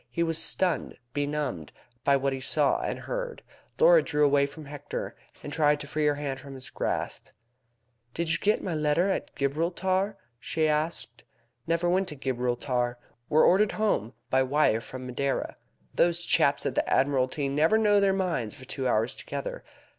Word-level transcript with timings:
He 0.09 0.23
was 0.23 0.41
stunned, 0.41 0.97
benumbed, 1.13 1.71
by 2.03 2.17
what 2.17 2.33
he 2.33 2.41
saw 2.41 2.79
and 2.81 2.97
heard. 3.01 3.43
Laura 3.79 4.01
drew 4.01 4.25
away 4.25 4.47
from 4.47 4.65
Hector, 4.65 5.15
and 5.43 5.53
tried 5.53 5.79
to 5.79 5.85
free 5.85 6.07
her 6.07 6.15
hand 6.15 6.39
from 6.39 6.55
his 6.55 6.71
grasp. 6.71 7.27
"Didn't 8.15 8.31
you 8.31 8.39
get 8.39 8.63
my 8.63 8.73
letter 8.73 9.11
at 9.11 9.35
Gibraltar?" 9.35 10.17
she 10.39 10.67
asked. 10.67 11.23
"Never 11.67 11.87
went 11.87 12.07
to 12.07 12.15
Gibraltar. 12.15 12.97
Were 13.29 13.45
ordered 13.45 13.73
home 13.73 14.13
by 14.31 14.41
wire 14.41 14.81
from 14.81 15.05
Madeira. 15.05 15.55
Those 15.93 16.23
chaps 16.23 16.65
at 16.65 16.73
the 16.73 16.89
Admiralty 16.91 17.47
never 17.47 17.77
know 17.77 17.99
their 17.99 18.09
own 18.11 18.17
minds 18.17 18.55
for 18.55 18.65
two 18.65 18.87
hours 18.87 19.15
together. 19.15 19.63